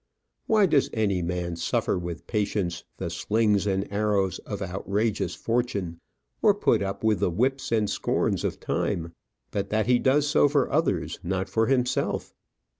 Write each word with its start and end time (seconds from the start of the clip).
Why 0.47 0.65
does 0.65 0.89
any 0.93 1.21
man 1.21 1.57
suffer 1.57 1.95
with 1.95 2.25
patience 2.25 2.85
"the 2.97 3.11
slings 3.11 3.67
and 3.67 3.87
arrows 3.93 4.39
of 4.47 4.59
outrageous 4.59 5.35
fortune," 5.35 5.99
or 6.41 6.55
put 6.55 6.81
up 6.81 7.03
with 7.03 7.19
"the 7.19 7.29
whips 7.29 7.71
and 7.71 7.87
scorns 7.87 8.43
of 8.43 8.59
time," 8.59 9.13
but 9.51 9.69
that 9.69 9.85
he 9.85 9.99
does 9.99 10.27
so 10.27 10.47
for 10.49 10.71
others, 10.71 11.19
not 11.21 11.49
for 11.49 11.67
himself? 11.67 12.33